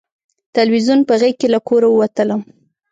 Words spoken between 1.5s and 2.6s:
له کوره ووتلم